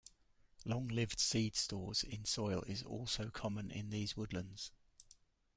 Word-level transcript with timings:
Long-lived 0.65 1.19
seed 1.19 1.55
stores 1.55 2.01
in 2.03 2.25
soil 2.25 2.63
is 2.63 2.81
also 2.81 3.29
common 3.29 3.69
in 3.69 3.91
these 3.91 4.17
woodlands. 4.17 4.71